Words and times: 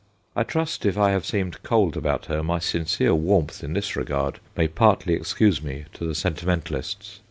I 0.35 0.41
trust 0.41 0.83
if 0.87 0.97
I 0.97 1.11
have 1.11 1.27
seemed 1.27 1.61
cold 1.61 1.95
about 1.95 2.25
her 2.25 2.41
my 2.41 2.57
sincere 2.57 3.13
warmth 3.13 3.63
in 3.63 3.73
this 3.73 3.95
regard 3.95 4.39
may 4.57 4.67
partly 4.67 5.13
excuse 5.13 5.61
me 5.61 5.85
to 5.93 6.07
the 6.07 6.15
sentimentalists. 6.15 7.19